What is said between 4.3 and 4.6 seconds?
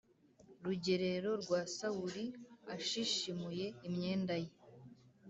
ye